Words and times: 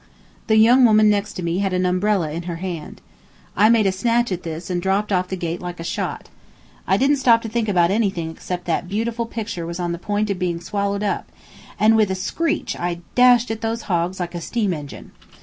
The 0.47 0.55
young 0.55 0.83
woman 0.83 1.11
next 1.11 1.33
to 1.33 1.43
me 1.43 1.59
had 1.59 1.73
an 1.73 1.85
umbrella 1.85 2.31
in 2.31 2.41
her 2.49 2.55
hand. 2.55 3.01
I 3.55 3.69
made 3.69 3.85
a 3.85 3.91
snatch 3.91 4.31
at 4.31 4.41
this 4.41 4.67
and 4.71 4.81
dropped 4.81 5.11
off 5.13 5.27
that 5.27 5.35
gate 5.39 5.61
like 5.61 5.79
a 5.79 5.83
shot. 5.83 6.27
I 6.87 6.97
didn't 6.97 7.17
stop 7.17 7.43
to 7.43 7.47
think 7.49 7.69
about 7.69 7.91
anything 7.91 8.31
except 8.31 8.65
that 8.65 8.89
beautiful 8.89 9.27
picture 9.27 9.67
was 9.67 9.79
on 9.79 9.91
the 9.91 9.99
point 9.99 10.31
of 10.31 10.39
being 10.39 10.59
swallowed 10.59 11.03
up, 11.03 11.31
and 11.79 11.95
with 11.95 12.09
a 12.09 12.15
screech 12.15 12.75
I 12.75 13.01
dashed 13.13 13.51
at 13.51 13.61
those 13.61 13.83
hogs 13.83 14.19
like 14.19 14.33
a 14.33 14.41
steam 14.41 14.73
engine. 14.73 15.11